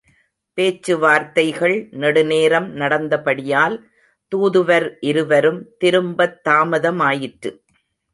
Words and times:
பேச்சு 0.57 0.97
வார்த்தைகள் 0.97 1.87
நெடுநேரம் 1.91 2.75
நடந்தபடியால், 2.75 3.75
தூதுவர் 4.31 4.97
இருவரும் 5.01 5.69
திரும்பத் 5.77 6.47
தாமதமாயிற்று. 6.49 7.51